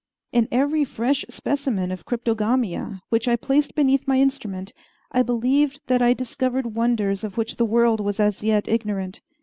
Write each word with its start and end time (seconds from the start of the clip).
In 0.31 0.47
every 0.51 0.83
fresh 0.83 1.23
specimen 1.29 1.91
of 1.91 2.05
cryptogamia 2.05 3.01
which 3.09 3.27
I 3.27 3.35
placed 3.35 3.75
beneath 3.75 4.07
my 4.07 4.19
instrument 4.19 4.73
I 5.11 5.21
believed 5.21 5.79
that 5.85 6.01
I 6.01 6.13
discovered 6.15 6.73
wonders 6.75 7.23
of 7.23 7.37
which 7.37 7.57
the 7.57 7.65
world 7.65 7.99
was 7.99 8.19
as 8.19 8.41
yet 8.41 8.67
ignorant. 8.67 9.21